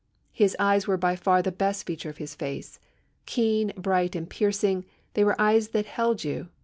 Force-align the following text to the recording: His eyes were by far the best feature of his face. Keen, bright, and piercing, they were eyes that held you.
His 0.31 0.55
eyes 0.57 0.87
were 0.87 0.97
by 0.97 1.15
far 1.15 1.43
the 1.43 1.51
best 1.51 1.85
feature 1.85 2.09
of 2.09 2.17
his 2.17 2.33
face. 2.33 2.79
Keen, 3.27 3.71
bright, 3.77 4.15
and 4.15 4.27
piercing, 4.27 4.83
they 5.13 5.23
were 5.23 5.39
eyes 5.39 5.67
that 5.67 5.85
held 5.85 6.23
you. 6.23 6.49